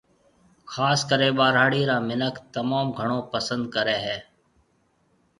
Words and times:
خاص 0.73 0.99
ڪريَ 1.09 1.29
ٻاهراڙِي 1.37 1.81
را 1.91 1.97
منک 2.09 2.35
تموم 2.53 2.87
گھڻون 2.99 3.21
پسند 3.33 3.63
ڪريَ 3.75 3.97
هيَ 4.05 4.17